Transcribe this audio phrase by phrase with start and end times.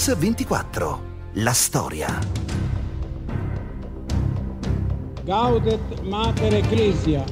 [0.00, 1.02] Mix 24.
[1.34, 2.18] La storia.
[5.24, 7.22] Gaudet Mater Ecclesia.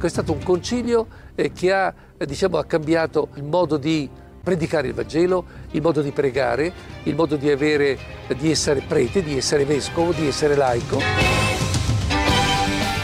[0.00, 1.06] È stato un concilio
[1.36, 4.10] eh, che ha, eh, diciamo, ha cambiato il modo di
[4.42, 6.72] predicare il Vangelo, il modo di pregare,
[7.04, 7.96] il modo di, avere,
[8.36, 10.98] di essere prete, di essere vescovo, di essere laico.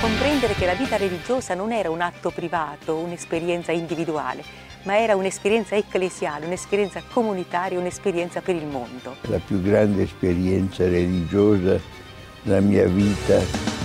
[0.01, 5.77] Comprendere che la vita religiosa non era un atto privato, un'esperienza individuale, ma era un'esperienza
[5.77, 9.17] ecclesiale, un'esperienza comunitaria, un'esperienza per il mondo.
[9.29, 11.79] La più grande esperienza religiosa
[12.41, 13.77] della mia vita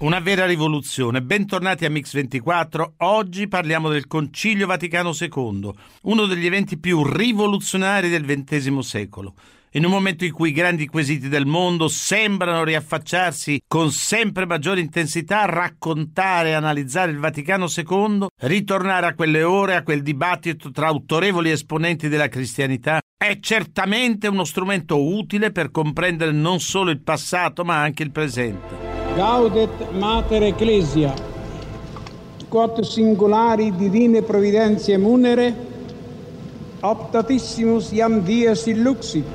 [0.00, 1.20] Una vera rivoluzione.
[1.20, 2.90] Bentornati a Mix24.
[2.98, 9.34] Oggi parliamo del Concilio Vaticano II, uno degli eventi più rivoluzionari del XX secolo.
[9.72, 14.80] In un momento in cui i grandi quesiti del mondo sembrano riaffacciarsi con sempre maggiore
[14.80, 20.86] intensità, raccontare e analizzare il Vaticano II, ritornare a quelle ore, a quel dibattito tra
[20.86, 27.62] autorevoli esponenti della cristianità, è certamente uno strumento utile per comprendere non solo il passato
[27.62, 28.74] ma anche il presente.
[29.16, 31.12] Gaudet Mater Ecclesia.
[32.48, 35.67] Quod singulari divine providentiae munere,
[36.80, 39.26] optatissimus iam dies illuxit.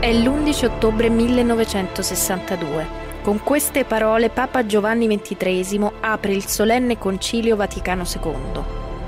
[0.00, 2.98] È l'11 ottobre 1962.
[3.22, 8.62] Con queste parole Papa Giovanni XXIII apre il solenne Concilio Vaticano II.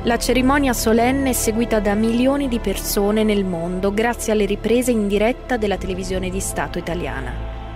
[0.04, 5.08] La cerimonia solenne è seguita da milioni di persone nel mondo grazie alle riprese in
[5.08, 7.32] diretta della televisione di Stato italiana.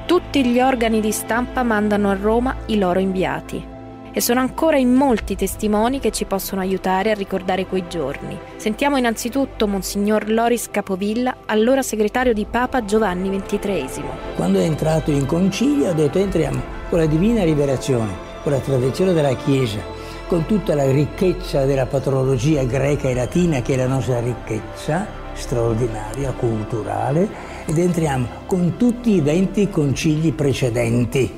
[0.06, 3.74] Tutti gli organi di stampa mandano a Roma i loro inviati.
[4.16, 8.38] E sono ancora in molti testimoni che ci possono aiutare a ricordare quei giorni.
[8.56, 14.04] Sentiamo innanzitutto Monsignor Loris Capovilla, allora segretario di Papa Giovanni XXIII.
[14.34, 19.12] Quando è entrato in concilio ha detto entriamo con la divina liberazione, con la tradizione
[19.12, 19.80] della Chiesa,
[20.26, 26.32] con tutta la ricchezza della patrologia greca e latina che è la nostra ricchezza straordinaria,
[26.32, 27.28] culturale,
[27.66, 31.30] ed entriamo con tutti i 20 concili precedenti,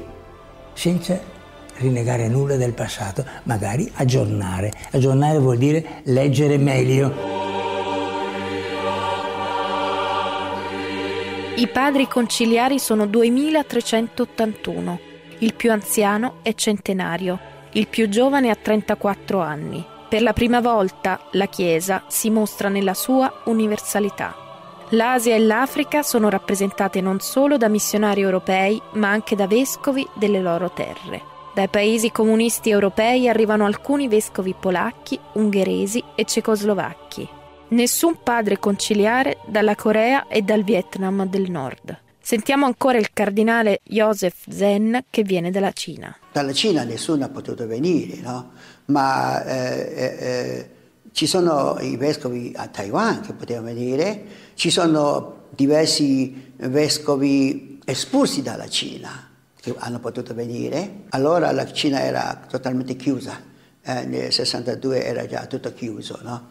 [0.74, 1.37] senza
[1.78, 4.72] rinnegare nulla del passato, magari aggiornare.
[4.92, 7.46] Aggiornare vuol dire leggere meglio.
[11.56, 15.00] I padri conciliari sono 2381.
[15.38, 17.38] Il più anziano è centenario,
[17.72, 19.84] il più giovane ha 34 anni.
[20.08, 24.34] Per la prima volta la Chiesa si mostra nella sua universalità.
[24.90, 30.40] L'Asia e l'Africa sono rappresentate non solo da missionari europei, ma anche da vescovi delle
[30.40, 31.37] loro terre.
[31.58, 37.28] Dai paesi comunisti europei arrivano alcuni vescovi polacchi, ungheresi e cecoslovacchi.
[37.70, 41.98] Nessun padre conciliare dalla Corea e dal Vietnam del Nord.
[42.20, 46.16] Sentiamo ancora il cardinale Joseph Zen che viene dalla Cina.
[46.30, 48.52] Dalla Cina nessuno ha potuto venire, no?
[48.84, 50.70] ma eh, eh, eh
[51.10, 54.22] ci sono i vescovi a Taiwan che potevano venire,
[54.54, 59.27] ci sono diversi vescovi espulsi dalla Cina
[59.78, 61.04] hanno potuto venire.
[61.10, 63.40] Allora la Cina era totalmente chiusa,
[63.82, 66.48] eh, nel 62 era già tutto chiuso, no?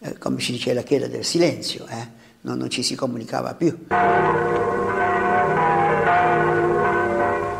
[0.00, 2.06] eh, come si dice la chiesa del silenzio, eh?
[2.42, 3.86] non, non ci si comunicava più.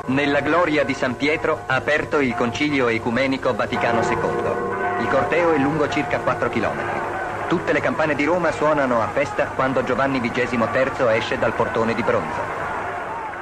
[0.07, 5.01] Nella gloria di San Pietro ha aperto il Concilio Ecumenico Vaticano II.
[5.01, 7.47] Il corteo è lungo circa 4 km.
[7.49, 12.03] Tutte le campane di Roma suonano a festa quando Giovanni XXIII esce dal portone di
[12.03, 12.58] bronzo.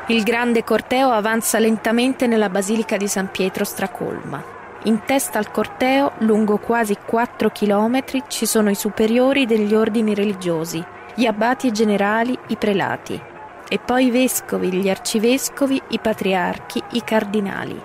[0.08, 4.40] Il grande corteo avanza lentamente nella Basilica di San Pietro stracolma.
[4.84, 10.80] In testa al corteo, lungo quasi 4 km, ci sono i superiori degli ordini religiosi,
[11.16, 13.20] gli abbati generali, i prelati,
[13.68, 17.76] e poi i vescovi, gli arcivescovi, i patriarchi, i cardinali.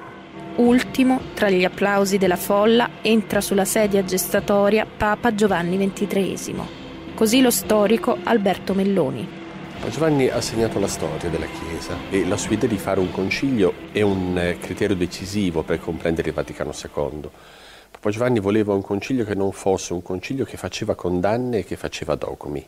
[0.57, 6.55] Ultimo, tra gli applausi della folla, entra sulla sedia gestatoria Papa Giovanni XXIII.
[7.15, 9.40] Così lo storico Alberto Melloni.
[9.89, 13.73] Giovanni ha segnato la storia della Chiesa e la sua idea di fare un concilio
[13.91, 17.29] è un eh, criterio decisivo per comprendere il Vaticano II.
[17.89, 21.75] Papa Giovanni voleva un concilio che non fosse un concilio che faceva condanne e che
[21.75, 22.65] faceva dogmi.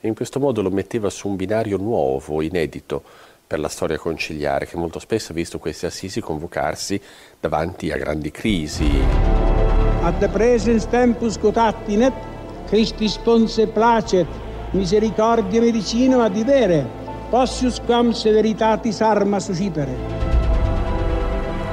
[0.00, 3.02] E in questo modo lo metteva su un binario nuovo, inedito,
[3.46, 7.00] per la storia conciliare, che molto spesso ha visto questi assisi convocarsi
[7.38, 8.90] davanti a grandi crisi.
[10.02, 12.14] Ad presens tempus cotattinet,
[12.66, 14.26] Christi sponse placet,
[14.70, 16.86] misericordia medicina ad vivere,
[17.30, 20.24] possius quam severitatis arma suscipere.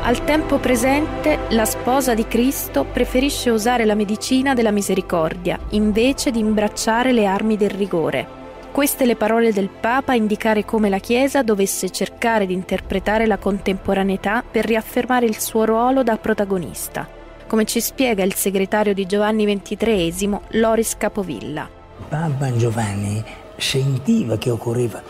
[0.03, 6.39] Al tempo presente, la sposa di Cristo preferisce usare la medicina della misericordia invece di
[6.39, 8.41] imbracciare le armi del rigore
[8.73, 13.37] queste le parole del Papa a indicare come la Chiesa dovesse cercare di interpretare la
[13.37, 17.07] contemporaneità per riaffermare il suo ruolo da protagonista,
[17.45, 21.82] come ci spiega il segretario di Giovanni XXIII, Loris Capovilla.
[22.09, 23.23] Papa Giovanni
[23.57, 25.01] sentiva che occorreva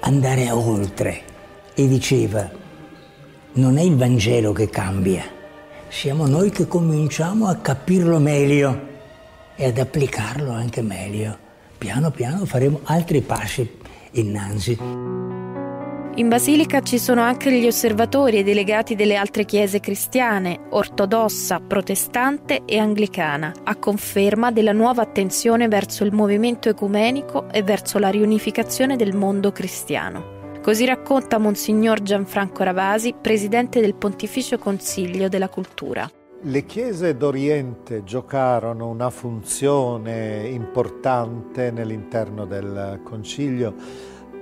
[0.00, 1.22] andare oltre
[1.74, 2.48] e diceva
[3.54, 5.24] non è il Vangelo che cambia,
[5.88, 8.86] siamo noi che cominciamo a capirlo meglio
[9.56, 11.46] e ad applicarlo anche meglio.
[11.76, 13.68] Piano piano faremo altri passi
[14.12, 15.37] innanzi.
[16.18, 22.62] In Basilica ci sono anche gli osservatori e delegati delle altre chiese cristiane, ortodossa, protestante
[22.64, 28.96] e anglicana, a conferma della nuova attenzione verso il movimento ecumenico e verso la riunificazione
[28.96, 30.58] del mondo cristiano.
[30.60, 36.10] Così racconta Monsignor Gianfranco Ravasi, presidente del Pontificio Consiglio della Cultura.
[36.40, 43.74] Le chiese d'Oriente giocarono una funzione importante nell'interno del Concilio,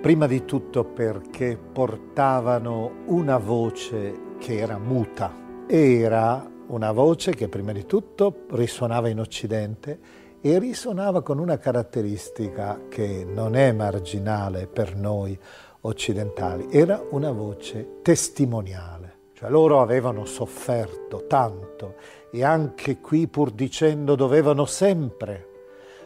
[0.01, 5.65] prima di tutto perché portavano una voce che era muta.
[5.67, 9.99] Era una voce che prima di tutto risuonava in Occidente
[10.41, 15.39] e risuonava con una caratteristica che non è marginale per noi
[15.81, 19.15] occidentali, era una voce testimoniale.
[19.33, 21.97] Cioè loro avevano sofferto tanto
[22.31, 25.49] e anche qui pur dicendo dovevano sempre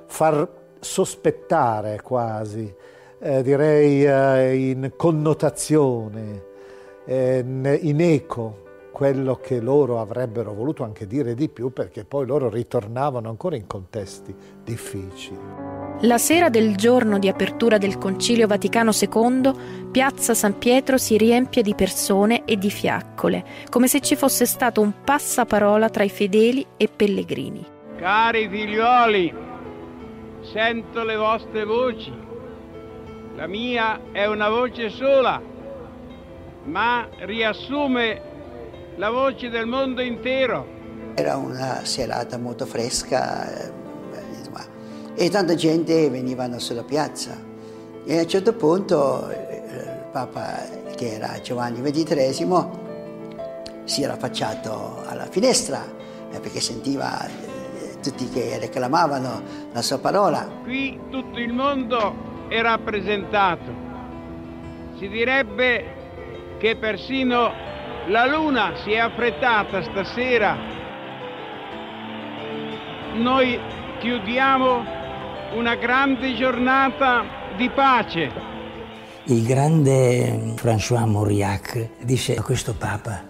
[0.06, 0.48] far
[0.80, 2.74] sospettare quasi,
[3.20, 6.44] eh, direi eh, in connotazione,
[7.04, 12.50] eh, in eco, quello che loro avrebbero voluto anche dire di più perché poi loro
[12.50, 15.38] ritornavano ancora in contesti difficili.
[16.02, 19.52] La sera del giorno di apertura del Concilio Vaticano II,
[19.90, 24.80] Piazza San Pietro si riempie di persone e di fiaccole, come se ci fosse stato
[24.80, 27.64] un passaparola tra i fedeli e pellegrini.
[27.96, 29.34] Cari figlioli,
[30.42, 32.28] sento le vostre voci.
[33.40, 35.40] La mia è una voce sola,
[36.64, 38.20] ma riassume
[38.96, 40.66] la voce del mondo intero.
[41.14, 43.72] Era una serata molto fresca
[45.14, 47.34] e tanta gente veniva sulla piazza.
[48.04, 50.58] E a un certo punto eh, il Papa,
[50.94, 52.46] che era Giovanni XXIII,
[53.84, 55.82] si era affacciato alla finestra
[56.30, 59.42] eh, perché sentiva eh, tutti che reclamavano
[59.72, 60.46] la sua parola.
[60.62, 63.72] Qui tutto il mondo è rappresentato.
[64.98, 65.84] Si direbbe
[66.58, 67.52] che persino
[68.08, 70.58] la luna si è affrettata stasera.
[73.14, 73.58] Noi
[74.00, 74.84] chiudiamo
[75.54, 77.24] una grande giornata
[77.56, 78.48] di pace.
[79.24, 83.22] Il grande François Mauriac disse a questo Papa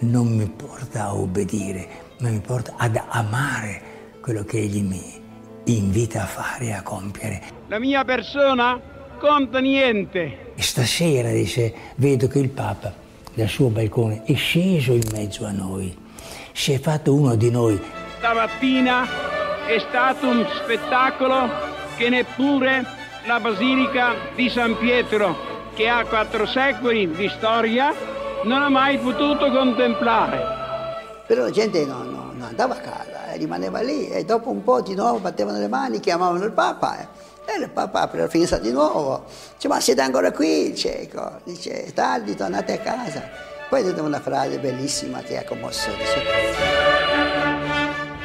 [0.00, 1.86] non mi porta a obbedire,
[2.18, 5.23] ma mi porta ad amare quello che egli mi
[5.64, 7.42] invita a fare e a compiere.
[7.68, 8.80] La mia persona
[9.18, 10.52] conta niente.
[10.54, 12.92] E stasera, dice, vedo che il Papa
[13.34, 15.96] dal suo balcone è sceso in mezzo a noi,
[16.52, 17.80] si è fatto uno di noi.
[18.18, 19.06] Stamattina
[19.66, 21.48] è stato un spettacolo
[21.96, 22.84] che neppure
[23.26, 27.92] la Basilica di San Pietro, che ha quattro secoli di storia,
[28.44, 30.42] non ha mai potuto contemplare.
[31.26, 34.80] Però la gente non, non, non andava a casa, rimaneva lì e dopo un po'
[34.80, 36.98] di nuovo battevano le mani, chiamavano il Papa.
[36.98, 37.06] Eh.
[37.46, 39.24] E il Papa apre la finestra di nuovo,
[39.54, 40.72] dice ma siete ancora qui?
[40.72, 43.22] Dice è tardi, tornate a casa.
[43.68, 45.90] Poi detto una frase bellissima che ha commosso.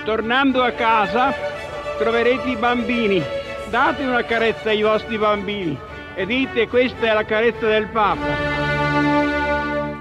[0.05, 1.33] Tornando a casa
[1.97, 3.23] troverete i bambini.
[3.69, 5.77] Date una carezza ai vostri bambini
[6.15, 8.68] e dite questa è la carezza del Papa.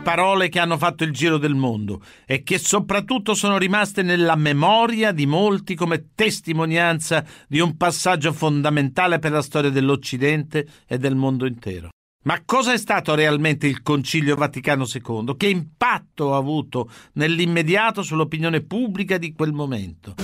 [0.08, 5.12] Parole che hanno fatto il giro del mondo e che soprattutto sono rimaste nella memoria
[5.12, 11.44] di molti come testimonianza di un passaggio fondamentale per la storia dell'Occidente e del mondo
[11.44, 11.90] intero.
[12.24, 15.34] Ma cosa è stato realmente il Concilio Vaticano II?
[15.36, 20.14] Che impatto ha avuto nell'immediato sull'opinione pubblica di quel momento?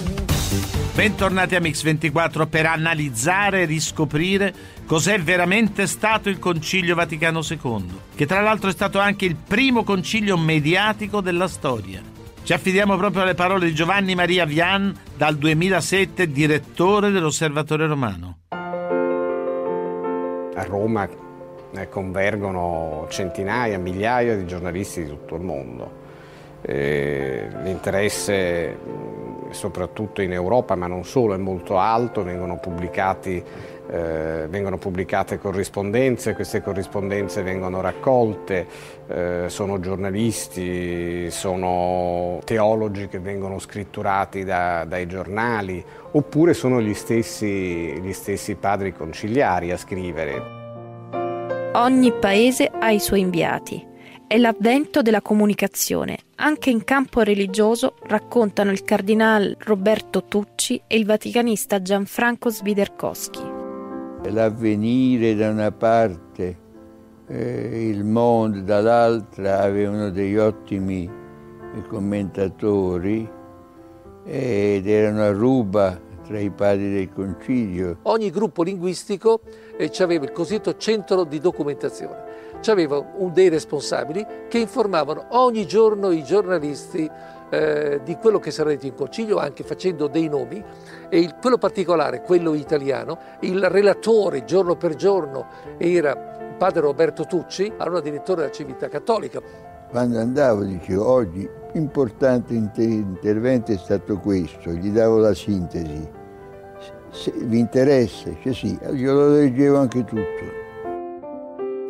[0.95, 4.55] Bentornati a Mix24 per analizzare e riscoprire
[4.87, 9.83] cos'è veramente stato il Concilio Vaticano II, che tra l'altro è stato anche il primo
[9.83, 12.01] concilio mediatico della storia.
[12.45, 18.39] Ci affidiamo proprio alle parole di Giovanni Maria Vian, dal 2007 direttore dell'Osservatore Romano.
[20.55, 21.09] A Roma
[21.91, 26.04] convergono centinaia, migliaia di giornalisti di tutto il mondo.
[26.67, 28.77] Eh, l'interesse
[29.51, 32.61] soprattutto in Europa, ma non solo, è molto alto, vengono,
[33.87, 38.67] eh, vengono pubblicate corrispondenze, queste corrispondenze vengono raccolte,
[39.07, 48.01] eh, sono giornalisti, sono teologi che vengono scritturati da, dai giornali, oppure sono gli stessi,
[48.01, 50.63] gli stessi padri conciliari a scrivere.
[51.75, 53.93] Ogni paese ha i suoi inviati
[54.35, 56.19] è l'avvento della comunicazione.
[56.39, 63.41] Anche in campo religioso raccontano il cardinale Roberto Tucci e il vaticanista Gianfranco Sviderkowski.
[64.25, 66.59] L'avvenire da una parte,
[67.29, 71.09] eh, il mondo dall'altra avevano degli ottimi
[71.87, 73.31] commentatori
[74.25, 77.99] ed erano a ruba tra i padri del concilio.
[78.03, 79.43] Ogni gruppo linguistico
[79.79, 82.34] eh, aveva il cosiddetto centro di documentazione
[82.71, 87.11] aveva dei responsabili che informavano ogni giorno i giornalisti
[87.51, 90.63] eh, di quello che sarà detto in concilio, anche facendo dei nomi,
[91.09, 95.47] e il, quello particolare, quello italiano, il relatore giorno per giorno
[95.79, 96.17] era
[96.57, 99.41] padre Roberto Tucci, allora direttore della Civiltà Cattolica.
[99.91, 106.23] Quando andavo dicevo oggi importante intervento è stato questo, gli davo la sintesi.
[107.11, 108.31] Se vi interessa?
[108.43, 110.63] Cioè sì, io lo leggevo anche tutto.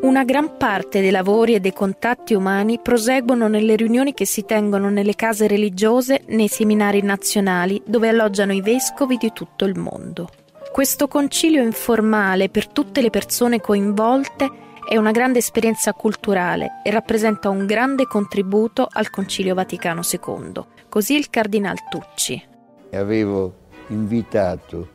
[0.05, 4.91] Una gran parte dei lavori e dei contatti umani proseguono nelle riunioni che si tengono
[4.91, 10.29] nelle case religiose, nei seminari nazionali, dove alloggiano i vescovi di tutto il mondo.
[10.71, 14.51] Questo concilio informale per tutte le persone coinvolte
[14.87, 20.53] è una grande esperienza culturale e rappresenta un grande contributo al Concilio Vaticano II.
[20.91, 22.47] Così il Cardinal Tucci.
[22.93, 23.55] Avevo
[23.89, 24.87] invitato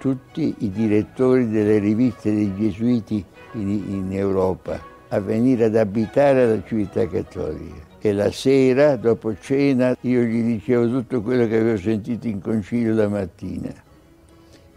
[0.00, 7.06] tutti i direttori delle riviste dei Gesuiti in, Europa a venire ad abitare alla civiltà
[7.06, 7.90] cattolica.
[8.00, 12.94] E la sera, dopo cena, io gli dicevo tutto quello che avevo sentito in concilio
[12.94, 13.72] la mattina.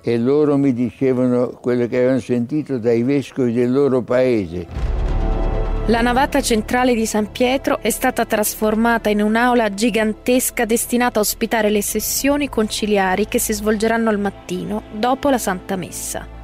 [0.02, 4.94] E loro mi dicevano quello che avevano sentito dai vescovi del loro paese.
[5.88, 11.70] La navata centrale di San Pietro è stata trasformata in un'aula gigantesca destinata a ospitare
[11.70, 16.35] le sessioni conciliari che si svolgeranno al mattino dopo la Santa Messa.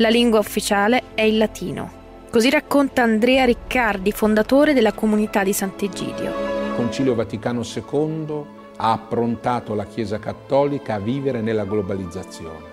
[0.00, 1.90] La lingua ufficiale è il latino.
[2.30, 6.30] Così racconta Andrea Riccardi, fondatore della comunità di Sant'Egidio.
[6.66, 8.44] Il Concilio Vaticano II
[8.76, 12.64] ha approntato la Chiesa Cattolica a vivere nella globalizzazione.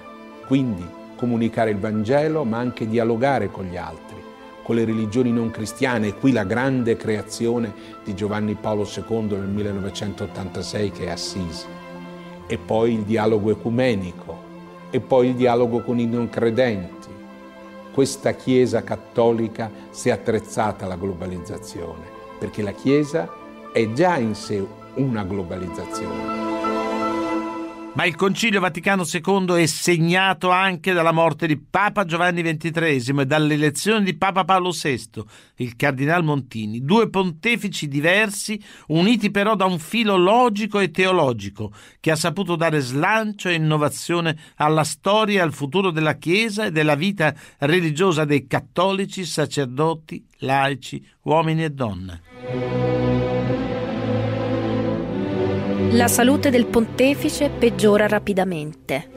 [0.45, 4.21] Quindi comunicare il Vangelo, ma anche dialogare con gli altri,
[4.61, 6.09] con le religioni non cristiane.
[6.09, 11.65] E qui la grande creazione di Giovanni Paolo II nel 1986 che è Assisi.
[12.45, 14.43] E poi il dialogo ecumenico,
[14.91, 16.94] e poi il dialogo con i non credenti,
[17.95, 22.03] questa Chiesa cattolica si è attrezzata alla globalizzazione,
[22.37, 23.31] perché la Chiesa
[23.71, 26.44] è già in sé una globalizzazione.
[27.95, 33.25] Ma il Concilio Vaticano II è segnato anche dalla morte di Papa Giovanni XXIII e
[33.25, 35.23] dall'elezione di Papa Paolo VI,
[35.55, 41.71] il Cardinal Montini, due pontefici diversi, uniti però da un filo logico e teologico,
[42.01, 46.71] che ha saputo dare slancio e innovazione alla storia e al futuro della Chiesa e
[46.71, 53.14] della vita religiosa dei cattolici, sacerdoti, laici, uomini e donne.
[55.91, 59.09] La salute del pontefice peggiora rapidamente.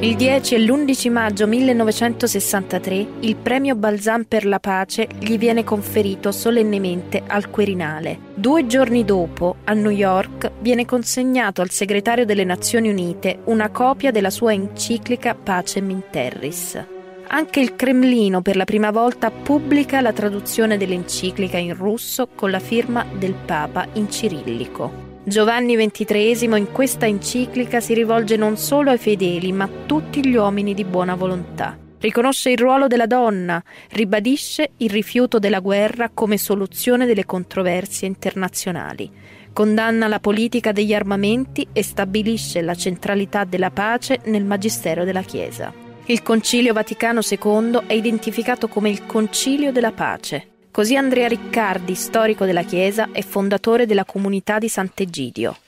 [0.00, 6.32] Il 10 e l'11 maggio 1963 il premio Balzan per la pace gli viene conferito
[6.32, 8.18] solennemente al Quirinale.
[8.34, 14.10] Due giorni dopo, a New York, viene consegnato al segretario delle Nazioni Unite una copia
[14.10, 16.99] della sua enciclica Pacem in Terris.
[17.32, 22.58] Anche il Cremlino per la prima volta pubblica la traduzione dell'enciclica in russo con la
[22.58, 25.18] firma del Papa in cirillico.
[25.22, 30.34] Giovanni XXIII in questa enciclica si rivolge non solo ai fedeli, ma a tutti gli
[30.34, 31.78] uomini di buona volontà.
[32.00, 39.08] Riconosce il ruolo della donna, ribadisce il rifiuto della guerra come soluzione delle controversie internazionali,
[39.52, 45.79] condanna la politica degli armamenti e stabilisce la centralità della pace nel magistero della Chiesa.
[46.06, 50.46] Il Concilio Vaticano II è identificato come il Concilio della Pace.
[50.70, 55.58] Così Andrea Riccardi, storico della Chiesa e fondatore della comunità di Sant'Egidio.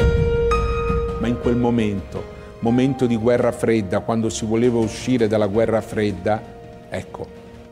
[1.21, 2.25] Ma in quel momento,
[2.61, 6.43] momento di guerra fredda, quando si voleva uscire dalla guerra fredda,
[6.89, 7.27] ecco,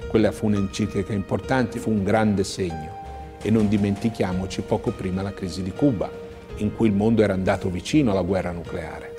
[0.08, 2.98] quella fu un'enciclica importante, fu un grande segno.
[3.42, 6.10] E non dimentichiamoci poco prima la crisi di Cuba,
[6.56, 9.09] in cui il mondo era andato vicino alla guerra nucleare.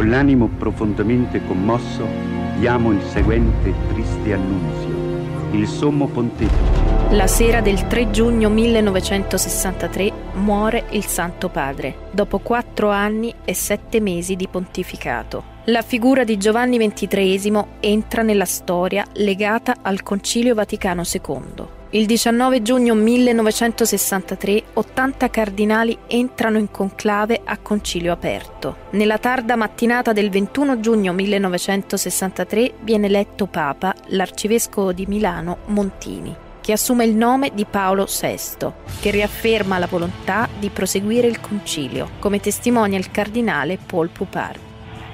[0.00, 2.08] Con l'animo profondamente commosso
[2.56, 5.52] diamo il seguente triste annunzio.
[5.54, 12.88] Il Sommo Pontefice La sera del 3 giugno 1963 muore il Santo Padre, dopo quattro
[12.88, 15.58] anni e sette mesi di pontificato.
[15.64, 21.79] La figura di Giovanni XXIII entra nella storia legata al Concilio Vaticano II.
[21.92, 28.76] Il 19 giugno 1963 80 cardinali entrano in conclave a concilio aperto.
[28.90, 36.72] Nella tarda mattinata del 21 giugno 1963 viene eletto Papa l'arcivescovo di Milano Montini che
[36.72, 38.70] assume il nome di Paolo VI,
[39.00, 44.60] che riafferma la volontà di proseguire il concilio, come testimonia il cardinale Paul Poupard.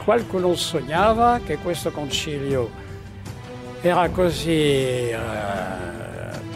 [0.04, 2.68] Qualcuno sognava che questo concilio
[3.80, 5.16] era così eh,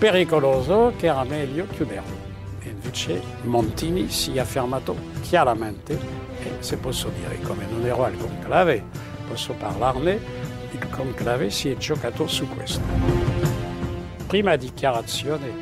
[0.00, 2.28] pericoloso che era meglio chiuderlo.
[2.62, 5.96] E invece Montini si è affermato chiaramente,
[6.42, 8.82] e se posso dire, come non ero al conclave,
[9.28, 10.18] posso parlarne,
[10.72, 13.30] il conclave si è giocato su questo
[14.30, 15.52] prima dichiarazione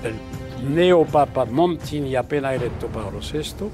[0.00, 0.18] del
[0.62, 3.70] neopapa Montini appena eletto Paolo VI,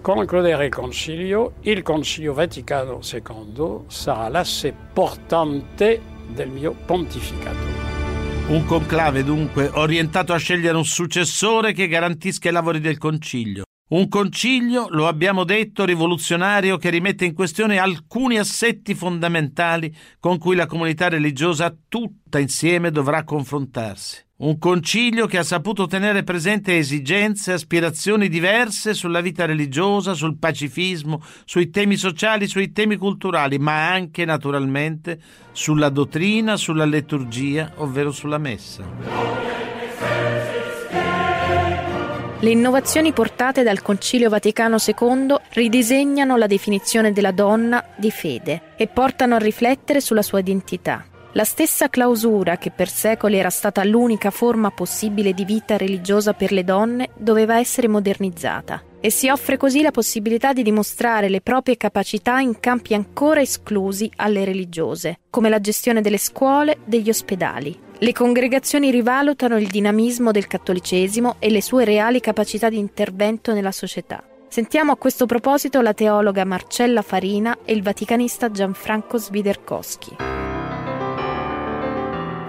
[0.00, 7.81] concludere il Concilio, il Concilio Vaticano II sarà l'asse portante del mio pontificato.
[8.48, 13.64] Un conclave dunque orientato a scegliere un successore che garantisca i lavori del Concilio.
[13.92, 20.56] Un concilio, lo abbiamo detto, rivoluzionario che rimette in questione alcuni assetti fondamentali con cui
[20.56, 24.24] la comunità religiosa tutta insieme dovrà confrontarsi.
[24.42, 30.36] Un concilio che ha saputo tenere presente esigenze e aspirazioni diverse sulla vita religiosa, sul
[30.36, 35.20] pacifismo, sui temi sociali, sui temi culturali, ma anche naturalmente
[35.52, 38.82] sulla dottrina, sulla liturgia, ovvero sulla messa.
[42.40, 48.88] Le innovazioni portate dal Concilio Vaticano II ridisegnano la definizione della donna di fede e
[48.88, 51.06] portano a riflettere sulla sua identità.
[51.34, 56.52] La stessa clausura, che per secoli era stata l'unica forma possibile di vita religiosa per
[56.52, 61.78] le donne, doveva essere modernizzata e si offre così la possibilità di dimostrare le proprie
[61.78, 68.12] capacità in campi ancora esclusi alle religiose, come la gestione delle scuole, degli ospedali, le
[68.12, 74.22] congregazioni rivalutano il dinamismo del cattolicesimo e le sue reali capacità di intervento nella società.
[74.48, 80.41] Sentiamo a questo proposito la teologa Marcella Farina e il vaticanista Gianfranco Sviderkowski.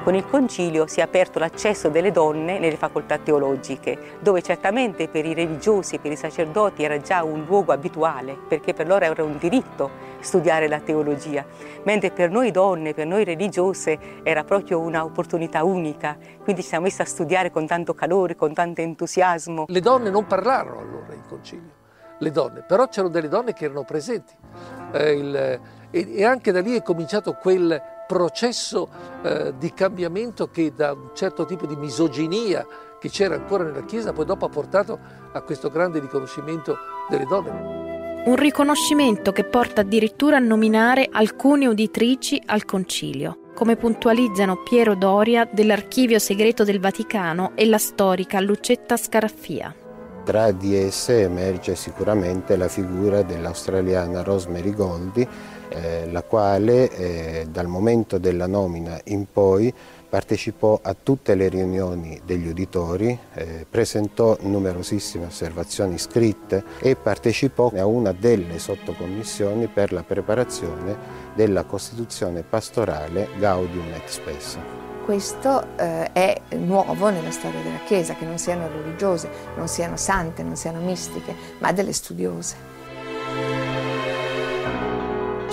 [0.04, 5.26] Con il concilio si è aperto l'accesso delle donne nelle facoltà teologiche, dove certamente per
[5.26, 9.38] i religiosi, per i sacerdoti era già un luogo abituale, perché per loro era un
[9.38, 9.90] diritto
[10.20, 11.46] studiare la teologia,
[11.84, 17.02] mentre per noi donne, per noi religiose era proprio un'opportunità unica, quindi ci siamo messi
[17.02, 19.64] a studiare con tanto calore, con tanto entusiasmo.
[19.70, 21.72] Le donne non parlarono allora in concilio,
[22.18, 24.34] le donne, però c'erano delle donne che erano presenti.
[24.92, 25.60] Eh, il,
[25.92, 27.82] e, e anche da lì è cominciato quel
[28.14, 28.88] processo
[29.24, 32.64] eh, di cambiamento che da un certo tipo di misoginia
[33.00, 35.00] che c'era ancora nella Chiesa poi dopo ha portato
[35.32, 36.78] a questo grande riconoscimento
[37.10, 38.22] delle donne.
[38.26, 45.50] Un riconoscimento che porta addirittura a nominare alcune uditrici al concilio, come puntualizzano Piero Doria
[45.52, 49.76] dell'Archivio segreto del Vaticano e la storica Lucetta Scaraffia.
[50.24, 55.28] Tra di esse emerge sicuramente la figura dell'australiana Rosemary Goldi,
[55.74, 59.74] eh, la quale eh, dal momento della nomina in poi
[60.14, 67.88] partecipò a tutte le riunioni degli uditori, eh, presentò numerosissime osservazioni scritte e partecipò a
[67.88, 70.96] una delle sottocommissioni per la preparazione
[71.34, 74.58] della Costituzione pastorale Gaudium et Spes.
[75.04, 80.44] Questo eh, è nuovo nella storia della Chiesa, che non siano religiose, non siano sante,
[80.44, 82.73] non siano mistiche, ma delle studiose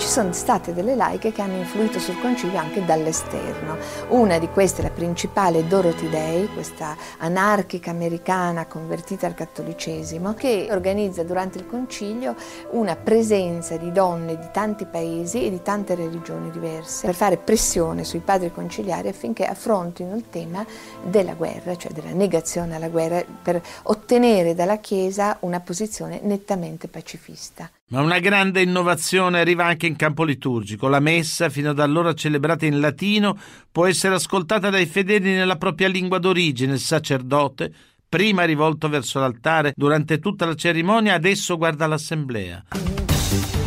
[0.07, 3.77] sono state delle laiche che hanno influito sul concilio anche dall'esterno.
[4.09, 11.23] Una di queste, la principale, Dorothy Day, questa anarchica americana convertita al cattolicesimo, che organizza
[11.23, 12.35] durante il concilio
[12.71, 18.03] una presenza di donne di tanti paesi e di tante religioni diverse per fare pressione
[18.03, 20.65] sui padri conciliari affinché affrontino il tema
[21.03, 27.69] della guerra, cioè della negazione alla guerra, per ottenere dalla Chiesa una posizione nettamente pacifista.
[27.91, 30.87] Ma una grande innovazione arriva anche in campo liturgico.
[30.87, 33.37] La messa, fino ad allora celebrata in latino,
[33.69, 36.71] può essere ascoltata dai fedeli nella propria lingua d'origine.
[36.71, 37.69] Il sacerdote,
[38.07, 42.63] prima rivolto verso l'altare durante tutta la cerimonia, adesso guarda l'assemblea.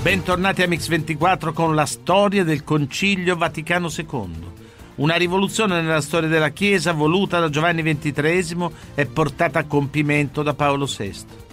[0.01, 4.53] Bentornati a Mix24 con la storia del Concilio Vaticano II.
[4.97, 10.55] Una rivoluzione nella storia della Chiesa voluta da Giovanni XXIII e portata a compimento da
[10.55, 11.44] Paolo VI.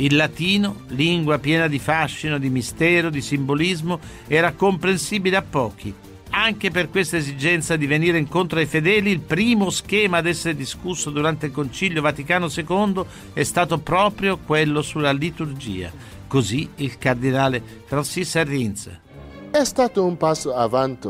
[0.00, 5.92] Il latino, lingua piena di fascino, di mistero, di simbolismo, era comprensibile a pochi.
[6.30, 11.10] Anche per questa esigenza di venire incontro ai fedeli, il primo schema ad essere discusso
[11.10, 15.90] durante il Concilio Vaticano II è stato proprio quello sulla liturgia.
[16.28, 18.90] Così il cardinale Francis Arrinz.
[19.50, 21.08] È stato un passo avanti,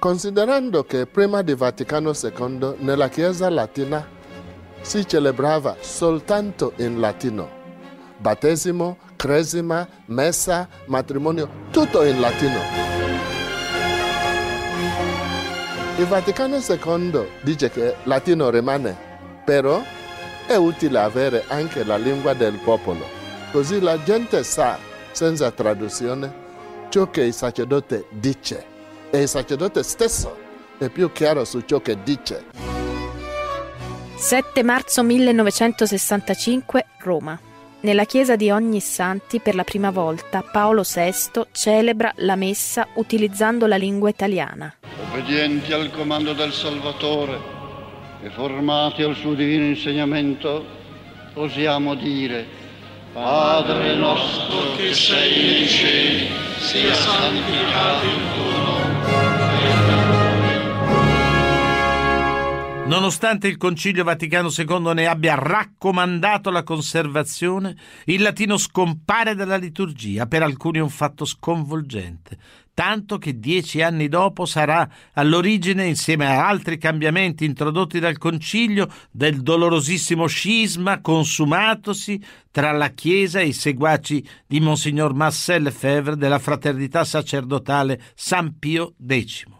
[0.00, 4.04] considerando che prima di Vaticano II nella Chiesa latina
[4.80, 7.59] si celebrava soltanto in latino.
[8.20, 12.60] Battesimo, cresima, messa, matrimonio, tutto in latino.
[15.96, 18.94] Il Vaticano II dice che latino rimane,
[19.42, 19.82] però
[20.46, 23.06] è utile avere anche la lingua del popolo,
[23.52, 24.78] così la gente sa,
[25.12, 26.30] senza traduzione,
[26.90, 28.64] ciò che il sacerdote dice
[29.08, 30.36] e il sacerdote stesso
[30.76, 32.44] è più chiaro su ciò che dice.
[34.16, 37.48] 7 marzo 1965, Roma.
[37.82, 43.76] Nella chiesa di Ognissanti per la prima volta Paolo VI celebra la messa utilizzando la
[43.76, 44.74] lingua italiana
[45.10, 47.38] obbedienti al comando del Salvatore
[48.22, 50.64] e formati al suo divino insegnamento,
[51.34, 52.46] osiamo dire,
[53.12, 58.79] Padre nostro che sei nei cieli, sia santificato il tuo nome.
[62.90, 67.76] Nonostante il Concilio Vaticano II ne abbia raccomandato la conservazione,
[68.06, 72.36] il latino scompare dalla liturgia, per alcuni un fatto sconvolgente,
[72.74, 79.40] tanto che dieci anni dopo sarà all'origine, insieme a altri cambiamenti introdotti dal Concilio, del
[79.40, 87.04] dolorosissimo scisma consumatosi tra la Chiesa e i seguaci di Monsignor Marcel Lefebvre della Fraternità
[87.04, 89.58] Sacerdotale San Pio X.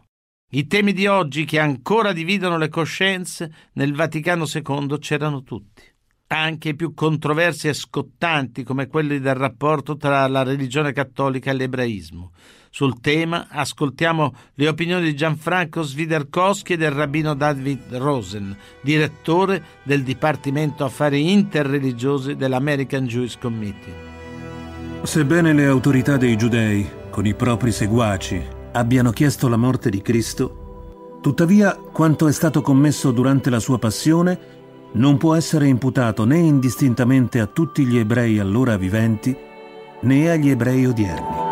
[0.53, 5.83] I temi di oggi che ancora dividono le coscienze nel Vaticano II c'erano tutti,
[6.27, 11.55] anche i più controversi e scottanti come quelli del rapporto tra la religione cattolica e
[11.55, 12.33] l'ebraismo.
[12.69, 20.03] Sul tema ascoltiamo le opinioni di Gianfranco Sviderkowski e del rabbino David Rosen, direttore del
[20.03, 23.95] Dipartimento Affari Interreligiosi dell'American Jewish Committee.
[25.03, 31.19] Sebbene le autorità dei giudei, con i propri seguaci, abbiano chiesto la morte di Cristo,
[31.21, 34.59] tuttavia quanto è stato commesso durante la sua passione
[34.93, 39.37] non può essere imputato né indistintamente a tutti gli ebrei allora viventi
[40.01, 41.49] né agli ebrei odierni.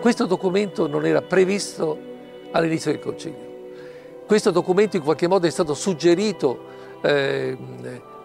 [0.00, 1.98] Questo documento non era previsto
[2.52, 3.46] all'inizio del Concilio.
[4.26, 6.58] Questo documento in qualche modo è stato suggerito
[7.02, 7.56] eh,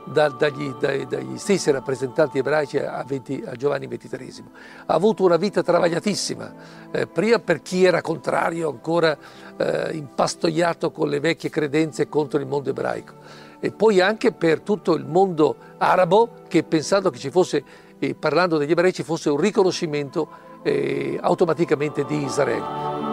[0.05, 4.43] da, dagli, dai, dagli, stessi rappresentanti ebraici a, 20, a, Giovanni XXIII.
[4.85, 6.53] Ha avuto una vita travagliatissima,
[6.91, 9.17] eh, prima per chi era contrario, ancora
[9.57, 13.13] eh, impastoiato con le vecchie credenze contro il mondo ebraico,
[13.59, 17.63] e poi anche per tutto il mondo arabo che pensando che ci fosse,
[17.99, 20.27] eh, parlando degli ebrei, ci fosse un riconoscimento
[20.63, 23.12] eh, automaticamente di Israele.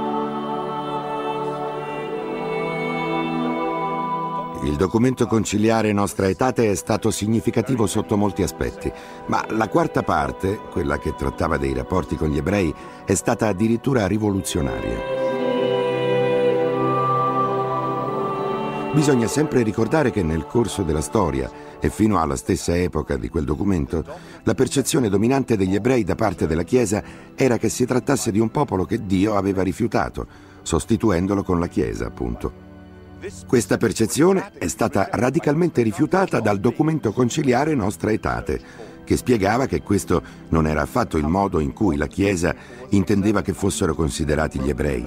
[4.63, 8.93] Il documento conciliare Nostra Etate è stato significativo sotto molti aspetti,
[9.27, 12.73] ma la quarta parte, quella che trattava dei rapporti con gli ebrei,
[13.07, 14.99] è stata addirittura rivoluzionaria.
[18.93, 23.45] Bisogna sempre ricordare che nel corso della storia e fino alla stessa epoca di quel
[23.45, 24.05] documento,
[24.43, 27.03] la percezione dominante degli ebrei da parte della Chiesa
[27.35, 30.27] era che si trattasse di un popolo che Dio aveva rifiutato,
[30.61, 32.70] sostituendolo con la Chiesa, appunto.
[33.47, 38.59] Questa percezione è stata radicalmente rifiutata dal documento conciliare Nostra Etate,
[39.05, 42.55] che spiegava che questo non era affatto il modo in cui la Chiesa
[42.91, 45.07] intendeva che fossero considerati gli ebrei.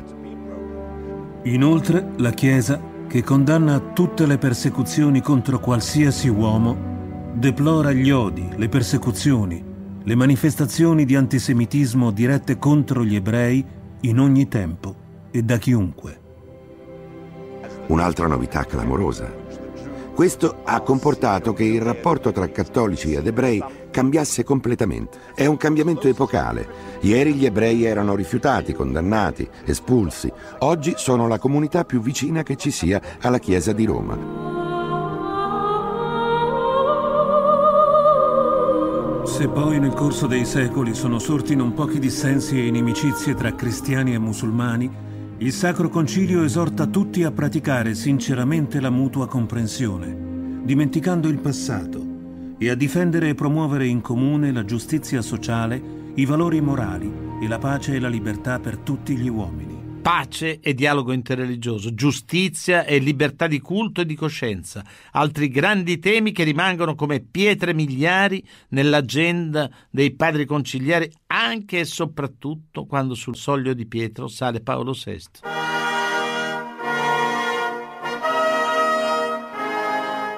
[1.46, 8.70] Inoltre, la Chiesa, che condanna tutte le persecuzioni contro qualsiasi uomo, deplora gli odi, le
[8.70, 9.64] persecuzioni,
[10.04, 13.66] le manifestazioni di antisemitismo dirette contro gli ebrei
[14.02, 14.96] in ogni tempo
[15.32, 16.23] e da chiunque
[17.88, 19.42] un'altra novità clamorosa.
[20.14, 25.18] Questo ha comportato che il rapporto tra cattolici ed ebrei cambiasse completamente.
[25.34, 26.68] È un cambiamento epocale.
[27.00, 30.32] Ieri gli ebrei erano rifiutati, condannati, espulsi.
[30.60, 34.52] Oggi sono la comunità più vicina che ci sia alla Chiesa di Roma.
[39.26, 44.14] Se poi nel corso dei secoli sono sorti non pochi dissensi e inimicizie tra cristiani
[44.14, 45.13] e musulmani,
[45.44, 52.70] il Sacro Concilio esorta tutti a praticare sinceramente la mutua comprensione, dimenticando il passato, e
[52.70, 57.94] a difendere e promuovere in comune la giustizia sociale, i valori morali e la pace
[57.96, 59.73] e la libertà per tutti gli uomini.
[60.04, 66.34] Pace e dialogo interreligioso, giustizia e libertà di culto e di coscienza, altri grandi temi
[66.34, 73.74] che rimangono come pietre miliari nell'agenda dei padri conciliari anche e soprattutto quando sul soglio
[73.74, 75.73] di Pietro sale Paolo VI.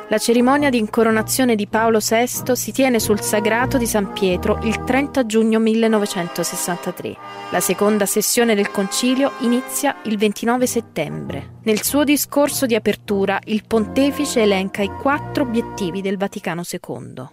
[0.07, 4.83] La cerimonia di incoronazione di Paolo VI si tiene sul Sagrato di San Pietro il
[4.83, 7.15] 30 giugno 1963.
[7.49, 11.53] La seconda sessione del concilio inizia il 29 settembre.
[11.63, 17.27] Nel suo discorso di apertura il pontefice elenca i quattro obiettivi del Vaticano II.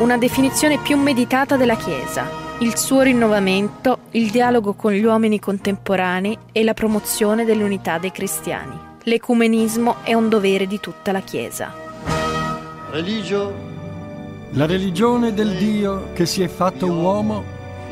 [0.00, 6.36] Una definizione più meditata della Chiesa, il suo rinnovamento, il dialogo con gli uomini contemporanei
[6.52, 11.72] e la promozione dell'unità dei cristiani l'ecumenismo è un dovere di tutta la Chiesa.
[12.90, 13.54] Religio.
[14.50, 17.44] La religione del Dio che si è fatto uomo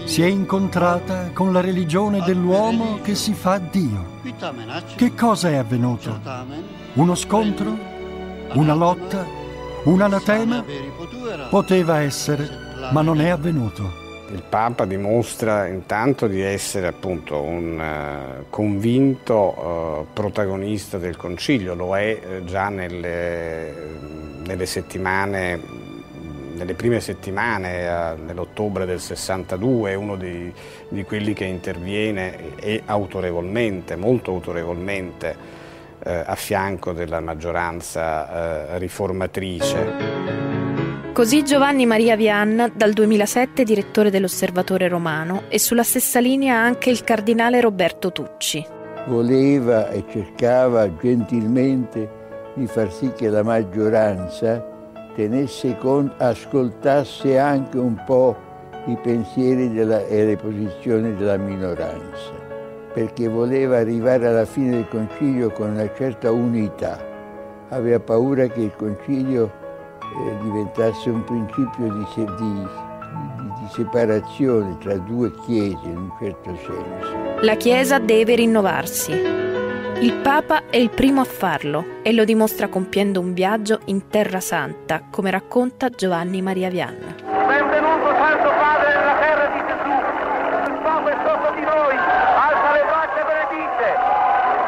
[0.07, 4.23] si è incontrata con la religione dell'uomo che si fa Dio.
[4.97, 6.19] Che cosa è avvenuto?
[6.95, 7.77] Uno scontro?
[8.55, 9.25] Una lotta?
[9.85, 10.65] Un anatema?
[11.49, 14.04] Poteva essere, ma non è avvenuto.
[14.35, 21.97] Il Papa dimostra intanto di essere appunto un uh, convinto uh, protagonista del Concilio, lo
[21.97, 23.73] è uh, già nelle,
[24.45, 25.61] nelle, settimane,
[26.57, 30.53] nelle prime settimane, nell'ottobre del 62, è uno di,
[30.89, 35.63] di, quelli che interviene e autorevolmente, molto autorevolmente,
[36.07, 40.64] a fianco della maggioranza riformatrice.
[41.15, 47.05] Così Giovanni Maria Vian, dal 2007 direttore dell'Osservatore Romano, e sulla stessa linea anche il
[47.05, 48.67] cardinale Roberto Tucci.
[49.07, 52.11] Voleva e cercava gentilmente
[52.55, 54.61] di far sì che la maggioranza
[55.15, 58.37] tenesse conto, ascoltasse anche un po'
[58.87, 62.33] i pensieri della, e le posizioni della minoranza,
[62.93, 66.99] perché voleva arrivare alla fine del concilio con una certa unità.
[67.69, 69.63] Aveva paura che il concilio
[70.13, 72.67] eh, diventasse un principio di, di,
[73.61, 77.41] di, separazione tra due chiese in un certo senso.
[77.41, 79.13] La Chiesa deve rinnovarsi.
[80.01, 84.41] Il Papa è il primo a farlo e lo dimostra compiendo un viaggio in Terra
[84.41, 87.15] Santa, come racconta Giovanni Maria Vianna.
[87.25, 89.95] Benvenuto Santo Padre nella terra di Gesù.
[90.75, 93.87] Il Papa è sotto di noi, alza le braccia e benedice.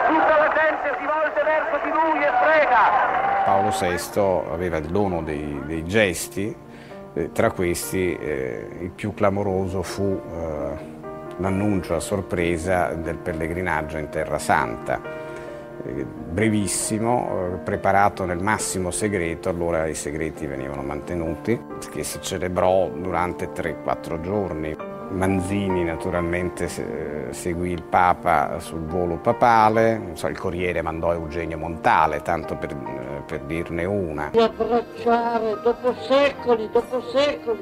[0.07, 3.45] Tutta la gente si volge verso di lui e prega.
[3.67, 6.55] Paolo VI aveva il dono dei, dei gesti,
[7.15, 10.95] eh, tra questi eh, il più clamoroso fu eh,
[11.39, 15.01] l'annuncio a sorpresa del pellegrinaggio in Terra Santa,
[15.85, 22.89] eh, brevissimo, eh, preparato nel massimo segreto, allora i segreti venivano mantenuti, che si celebrò
[22.91, 24.86] durante 3-4 giorni.
[25.11, 26.69] Manzini naturalmente
[27.31, 32.77] seguì il Papa sul volo papale, so, il Corriere mandò Eugenio Montale, tanto per,
[33.27, 34.31] per dirne una.
[34.33, 37.61] Di abbracciare dopo secoli, dopo secoli,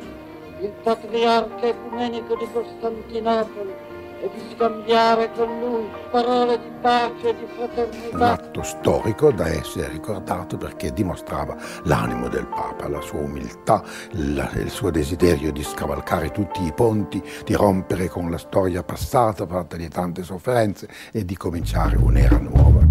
[0.61, 3.94] il patriarca ecumenico di Costantinopoli
[4.25, 8.17] e di scambiare con lui parole di pace e di fraternità.
[8.17, 13.83] Un atto storico da essere ricordato perché dimostrava l'animo del Papa, la sua umiltà,
[14.13, 19.77] il suo desiderio di scavalcare tutti i ponti, di rompere con la storia passata, fatta
[19.77, 22.84] di tante sofferenze e di cominciare un'era nuova.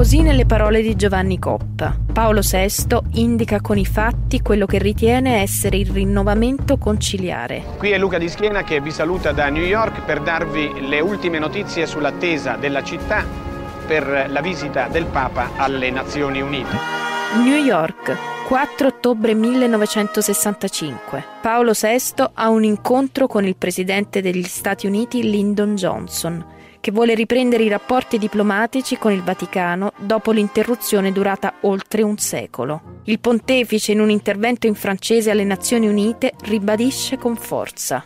[0.00, 5.42] Così nelle parole di Giovanni Coppa, Paolo VI indica con i fatti quello che ritiene
[5.42, 7.62] essere il rinnovamento conciliare.
[7.76, 11.38] Qui è Luca Di Schiena che vi saluta da New York per darvi le ultime
[11.38, 13.26] notizie sull'attesa della città
[13.86, 16.78] per la visita del Papa alle Nazioni Unite.
[17.44, 18.16] New York,
[18.48, 21.24] 4 ottobre 1965.
[21.42, 27.14] Paolo VI ha un incontro con il presidente degli Stati Uniti Lyndon Johnson che vuole
[27.14, 33.00] riprendere i rapporti diplomatici con il Vaticano dopo l'interruzione durata oltre un secolo.
[33.04, 38.04] Il pontefice, in un intervento in francese alle Nazioni Unite, ribadisce con forza.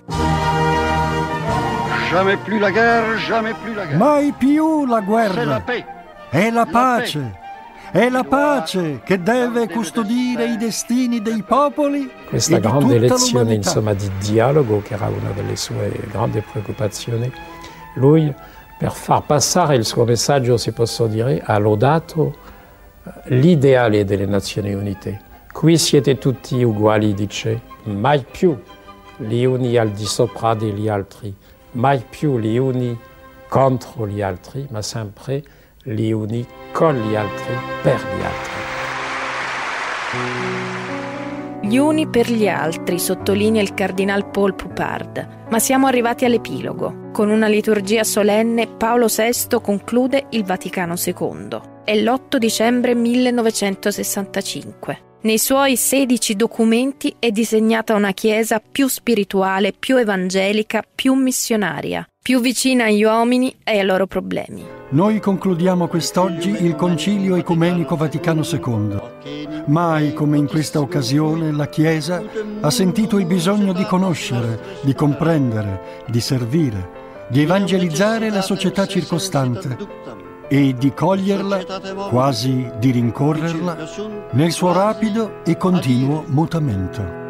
[2.11, 3.97] Jamais plus la guerre, jamais plus la guerre.
[3.97, 5.65] Mai più la guerra.
[6.29, 7.43] È la pace.
[7.93, 12.11] È la pace che deve custodire i destini dei popoli.
[12.29, 17.33] Questa grande lezione insomma, di dialogo, che era una delle sue grandi preoccupazioni,
[17.95, 18.35] lui
[18.79, 22.35] per far passare il suo messaggio, si posso dire, ha lodato
[23.05, 25.21] eh, l'ideale delle Nazioni Unite.
[25.53, 28.59] Qui siete tutti uguali, dice, mai più
[29.17, 31.33] gli uni al di sopra degli altri,
[31.73, 32.99] mai più gli uni
[33.49, 35.43] contro gli altri, ma sempre
[35.83, 38.63] gli uni con gli altri, per gli altri.
[41.65, 45.47] Gli uni per gli altri, sottolinea il cardinal Paul Poupard.
[45.49, 47.09] Ma siamo arrivati all'epilogo.
[47.11, 51.59] Con una liturgia solenne, Paolo VI conclude il Vaticano II.
[51.83, 55.14] È l'8 dicembre 1965.
[55.25, 62.43] Nei suoi 16 documenti è disegnata una Chiesa più spirituale, più evangelica, più missionaria, più
[62.43, 64.63] vicina agli uomini e ai loro problemi.
[64.91, 69.65] Noi concludiamo quest'oggi il Concilio Ecumenico Vaticano II.
[69.69, 72.23] Mai come in questa occasione la Chiesa
[72.61, 80.24] ha sentito il bisogno di conoscere, di comprendere, di servire, di evangelizzare la società circostante
[80.49, 87.23] e di coglierla, quasi di rincorrerla, nel suo rapido e continuo mutamento.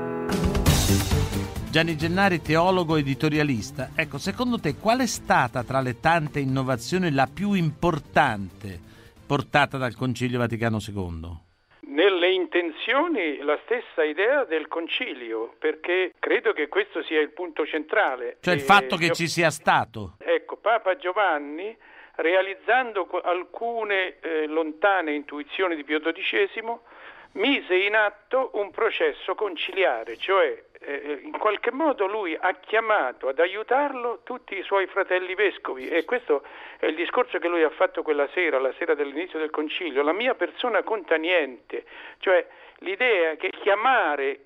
[1.71, 3.91] Gianni Gennari, teologo editorialista.
[3.97, 8.79] Ecco, secondo te qual è stata tra le tante innovazioni la più importante
[9.27, 11.43] portata dal Concilio Vaticano II?
[11.87, 18.37] Nelle intenzioni la stessa idea del concilio, perché credo che questo sia il punto centrale.
[18.41, 20.17] Cioè il fatto che ci sia stato.
[20.19, 21.77] Ecco, Papa Giovanni
[22.17, 26.79] realizzando alcune eh, lontane intuizioni di Pio XII,
[27.33, 33.39] mise in atto un processo conciliare, cioè eh, in qualche modo lui ha chiamato ad
[33.41, 35.89] aiutarlo tutti i suoi fratelli vescovi.
[35.89, 36.45] E questo
[36.79, 40.13] è il discorso che lui ha fatto quella sera, la sera dell'inizio del concilio, la
[40.13, 41.85] mia persona conta niente,
[42.19, 42.47] cioè
[42.85, 44.41] l'idea che chiamare,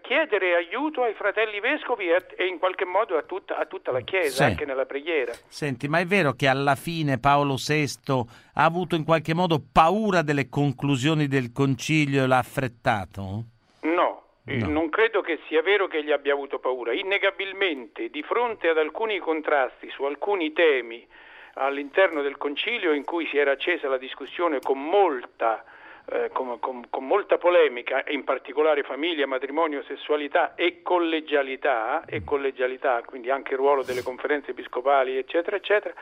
[0.00, 4.44] chiedere aiuto ai fratelli vescovi e in qualche modo a tutta, a tutta la Chiesa,
[4.44, 4.50] sì.
[4.50, 5.32] anche nella preghiera.
[5.48, 8.24] Senti, ma è vero che alla fine Paolo VI
[8.54, 13.44] ha avuto in qualche modo paura delle conclusioni del concilio e l'ha affrettato?
[13.80, 14.66] No, No.
[14.66, 16.92] Non credo che sia vero che gli abbia avuto paura.
[16.92, 21.06] Innegabilmente, di fronte ad alcuni contrasti su alcuni temi
[21.54, 25.64] all'interno del concilio in cui si era accesa la discussione con molta
[26.06, 33.02] eh, con, con, con, molta polemica, in particolare famiglia, matrimonio, sessualità e collegialità, e collegialità,
[33.04, 35.94] quindi anche il ruolo delle conferenze episcopali, eccetera, eccetera,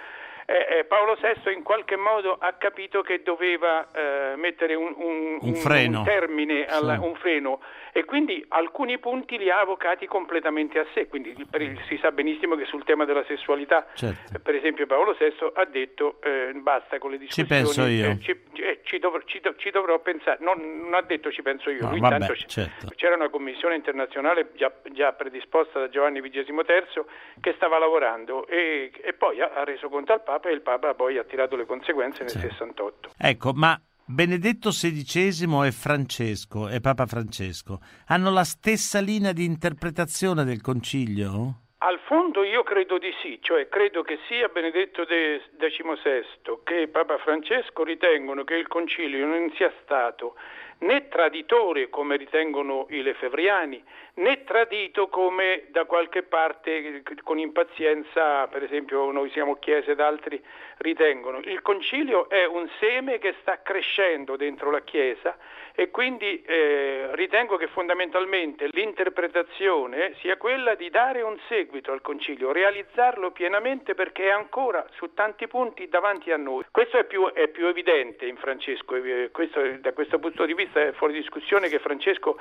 [0.50, 5.36] eh, eh, Paolo VI in qualche modo ha capito che doveva eh, mettere un, un,
[5.42, 7.00] un, un termine, alla, sì.
[7.04, 7.60] un freno
[7.92, 12.54] e quindi alcuni punti li ha avvocati completamente a sé, quindi il, si sa benissimo
[12.54, 14.38] che sul tema della sessualità, certo.
[14.42, 18.10] per esempio Paolo VI ha detto eh, basta con le discussioni, ci penso io.
[18.10, 21.68] Eh, ci, eh, ci, dovrò, ci, ci, dovrò, pensare, non, non, ha detto ci penso
[21.68, 22.88] io, no, lui vabbè, certo.
[22.94, 27.04] c'era una commissione internazionale già, già, predisposta da Giovanni XXIII
[27.40, 30.60] che stava lavorando e, e poi ha, ha reso conto al Papa Papa e il
[30.62, 32.40] Papa poi ha tirato le conseguenze nel sì.
[32.40, 33.10] 68.
[33.18, 40.44] Ecco, ma Benedetto XVI e Francesco e Papa Francesco hanno la stessa linea di interpretazione
[40.44, 41.66] del concilio?
[41.78, 47.84] Al fondo io credo di sì, cioè credo che sia Benedetto XVI che Papa Francesco
[47.84, 50.34] ritengono che il concilio non sia stato
[50.80, 53.82] né traditore come ritengono i lefevriani,
[54.18, 60.42] né tradito come da qualche parte con impazienza, per esempio noi siamo Chiese ed altri
[60.78, 61.38] ritengono.
[61.38, 65.36] Il concilio è un seme che sta crescendo dentro la Chiesa
[65.74, 72.50] e quindi eh, ritengo che fondamentalmente l'interpretazione sia quella di dare un seguito al concilio,
[72.50, 76.64] realizzarlo pienamente perché è ancora su tanti punti davanti a noi.
[76.72, 78.96] Questo è più, è più evidente in Francesco,
[79.30, 82.36] questo, da questo punto di vista è fuori discussione che Francesco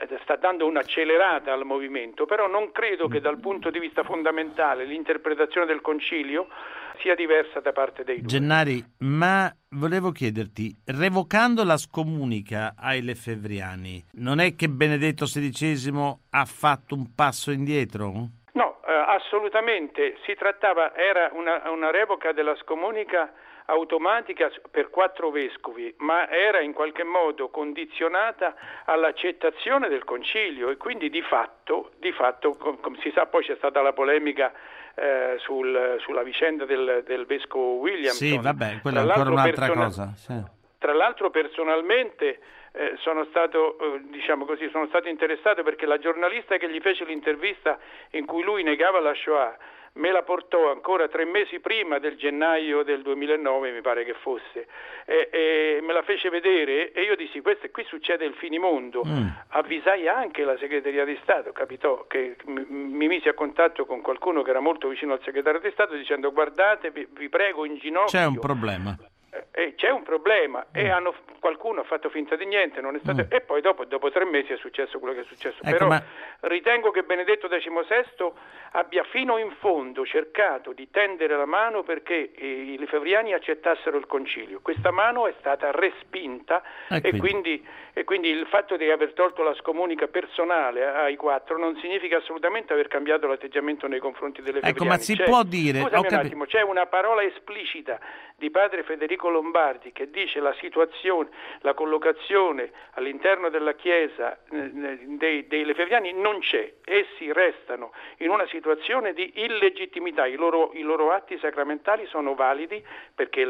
[0.00, 0.66] eh, sta dando
[1.14, 6.48] un'accelerata al movimento, però non credo che dal punto di vista fondamentale l'interpretazione del concilio
[7.00, 8.26] sia diversa da parte dei due.
[8.26, 16.44] Gennari, ma volevo chiederti, revocando la scomunica ai Lefevriani, non è che Benedetto XVI ha
[16.44, 18.12] fatto un passo indietro?
[18.52, 20.16] No, eh, assolutamente.
[20.24, 23.32] Si trattava, era una, una revoca della scomunica
[23.66, 31.08] automatica per quattro vescovi, ma era in qualche modo condizionata all'accettazione del concilio e quindi
[31.08, 34.52] di fatto, di fatto come si sa poi c'è stata la polemica
[34.94, 38.16] eh, sul, sulla vicenda del, del vescovo Williams.
[38.16, 40.12] Sì, vabbè, quella è ancora un'altra persona- cosa.
[40.14, 40.62] Sì.
[40.78, 42.40] Tra l'altro personalmente
[42.72, 47.04] eh, sono, stato, eh, diciamo così, sono stato interessato perché la giornalista che gli fece
[47.04, 47.78] l'intervista
[48.10, 49.56] in cui lui negava la Shoah
[49.94, 54.66] me la portò ancora tre mesi prima del gennaio del 2009, mi pare che fosse,
[55.04, 59.02] e, e me la fece vedere e io dissi questo qui succede il finimondo.
[59.06, 59.26] Mm.
[59.48, 64.42] Avvisai anche la segreteria di Stato, capitò che mi, mi misi a contatto con qualcuno
[64.42, 68.18] che era molto vicino al segretario di Stato dicendo guardate, vi, vi prego in ginocchio.
[68.18, 68.96] C'è un problema
[69.50, 70.70] eh, c'è un problema mm.
[70.72, 73.26] e hanno, qualcuno ha fatto finta di niente stato, mm.
[73.28, 75.58] e poi dopo, dopo, tre mesi è successo quello che è successo.
[75.62, 76.02] Ecco, Però ma
[76.40, 78.32] ritengo che Benedetto XVI
[78.72, 84.06] abbia fino in fondo cercato di tendere la mano perché eh, i lefebvriani accettassero il
[84.06, 84.60] concilio.
[84.62, 89.42] Questa mano è stata respinta ah, e, quindi, e, quindi, il fatto di aver tolto
[89.42, 94.76] la scomunica personale ai quattro non significa assolutamente aver cambiato l'atteggiamento nei confronti delle lefebvriani.
[94.76, 95.80] Ecco, ma si c'è, può dire...
[95.80, 97.98] Scusami un attimo, c'è una parola esplicita
[98.36, 101.28] di padre Federico Lombardi che dice la situazione,
[101.60, 104.70] la collocazione all'interno della Chiesa eh,
[105.16, 110.82] dei, dei lefebvriani non c'è, essi restano in una situazione di illegittimità, I loro, i
[110.82, 113.46] loro atti sacramentali sono validi perché,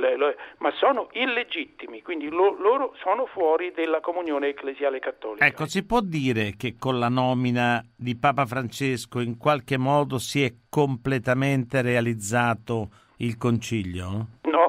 [0.59, 5.47] ma sono illegittimi, quindi lo, loro sono fuori dalla comunione ecclesiale cattolica.
[5.47, 10.45] Ecco, si può dire che con la nomina di Papa Francesco in qualche modo si
[10.45, 14.27] è completamente realizzato il concilio?
[14.43, 14.64] No,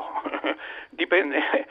[0.95, 1.39] dipende,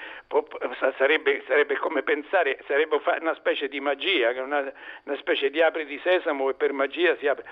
[0.97, 4.73] sarebbe, sarebbe, come pensare, sarebbe una specie di magia, una,
[5.05, 7.45] una, specie di apri di sesamo e per magia si apre.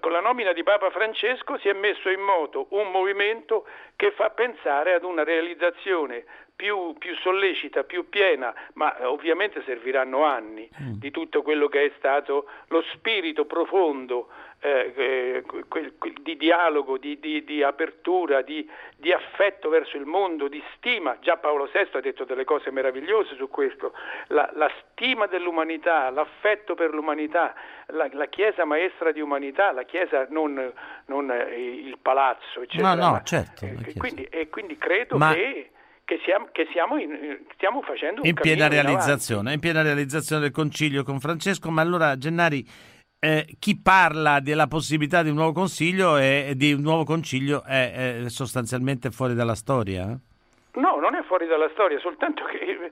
[0.00, 3.66] Con la nomina di Papa Francesco si è messo in moto un movimento
[3.96, 6.24] che fa pensare ad una realizzazione
[6.60, 10.98] più, più, sollecita, più piena, ma ovviamente serviranno anni mm.
[10.98, 14.28] di tutto quello che è stato lo spirito profondo
[14.60, 15.44] eh, eh
[16.22, 21.16] di dialogo, di, di, di apertura, di, di, affetto verso il mondo, di stima.
[21.20, 23.92] Già Paolo VI ha detto delle cose meravigliose su questo.
[24.28, 27.54] La, la stima dell'umanità, l'affetto per l'umanità,
[27.86, 30.72] la, la, Chiesa maestra di umanità, la Chiesa non,
[31.06, 32.94] non eh, il palazzo, eccetera.
[32.94, 33.64] No, no, certo.
[33.64, 35.32] E quindi, e quindi credo Ma...
[35.32, 35.70] che
[36.10, 40.42] che, siamo, che siamo in, stiamo facendo un in piena realizzazione, in, in piena realizzazione
[40.42, 42.66] del concilio con Francesco, ma allora Gennari
[43.20, 48.22] eh, chi parla della possibilità di un nuovo consiglio e di un nuovo concilio è,
[48.22, 50.06] è, sostanzialmente fuori dalla storia?
[50.06, 52.90] No, non è fuori dalla storia, soltanto che eh,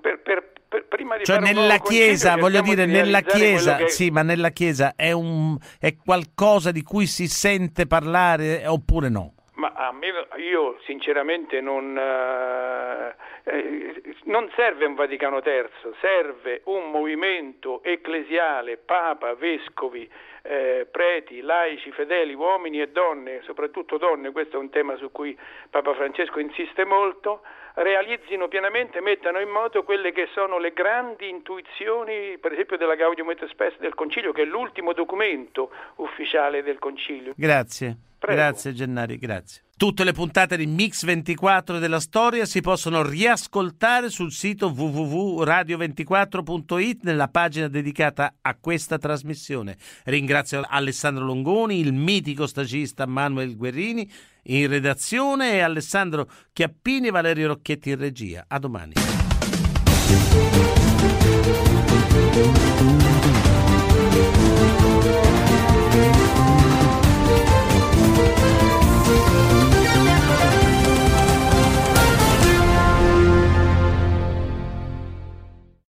[0.00, 3.88] per, per, per, prima di cioè nella Chiesa, voglio dire, nella Chiesa, che...
[3.88, 9.34] sì, ma nella Chiesa è, un, è qualcosa di cui si sente parlare oppure no?
[9.62, 10.08] Ma a me,
[10.38, 19.36] io sinceramente non, eh, eh, non serve un Vaticano III, serve un movimento ecclesiale, Papa,
[19.36, 20.10] Vescovi,
[20.42, 25.38] eh, preti, laici, fedeli, uomini e donne, soprattutto donne, questo è un tema su cui
[25.70, 27.42] Papa Francesco insiste molto,
[27.74, 33.30] realizzino pienamente, mettano in moto quelle che sono le grandi intuizioni, per esempio della Gaudium
[33.30, 37.32] et Spes del Concilio, che è l'ultimo documento ufficiale del Concilio.
[37.36, 38.10] Grazie.
[38.22, 38.38] Prego.
[38.38, 39.62] Grazie Gennari, grazie.
[39.76, 47.66] Tutte le puntate di Mix24 della storia si possono riascoltare sul sito www.radio24.it nella pagina
[47.66, 49.76] dedicata a questa trasmissione.
[50.04, 54.08] Ringrazio Alessandro Longoni, il mitico stagista Manuel Guerrini
[54.44, 58.44] in redazione e Alessandro Chiappini e Valerio Rocchetti in regia.
[58.48, 58.94] A domani.